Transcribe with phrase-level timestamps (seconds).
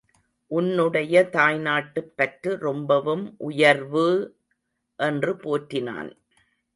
[0.51, 4.07] உன்னுடைய தாய்நாட்டுப் பற்று ரொம்பவும் உயர்வு!...
[4.99, 6.09] என்று போற்றினான்.